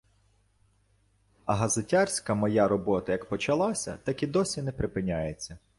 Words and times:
А 1.45 1.55
газетярська 1.55 2.33
моя 2.35 2.67
робота 2.67 3.11
як 3.11 3.25
почалася, 3.25 3.97
так 4.03 4.23
і 4.23 4.27
досі 4.27 4.61
не 4.61 4.71
припиняється. 4.71 5.57